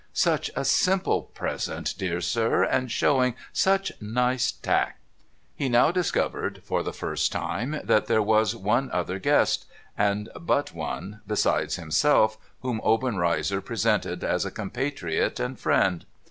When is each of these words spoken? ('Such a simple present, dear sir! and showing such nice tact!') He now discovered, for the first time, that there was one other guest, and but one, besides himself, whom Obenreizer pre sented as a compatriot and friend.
('Such 0.29 0.49
a 0.55 0.65
simple 0.65 1.21
present, 1.21 1.95
dear 1.95 2.21
sir! 2.21 2.63
and 2.63 2.89
showing 2.91 3.35
such 3.53 3.91
nice 4.01 4.51
tact!') 4.51 4.97
He 5.55 5.69
now 5.69 5.91
discovered, 5.91 6.63
for 6.65 6.81
the 6.81 6.91
first 6.91 7.31
time, 7.31 7.79
that 7.83 8.07
there 8.07 8.19
was 8.23 8.55
one 8.55 8.89
other 8.91 9.19
guest, 9.19 9.67
and 9.95 10.27
but 10.39 10.73
one, 10.73 11.21
besides 11.27 11.75
himself, 11.75 12.39
whom 12.61 12.81
Obenreizer 12.83 13.61
pre 13.61 13.75
sented 13.75 14.23
as 14.23 14.43
a 14.43 14.49
compatriot 14.49 15.39
and 15.39 15.59
friend. 15.59 16.07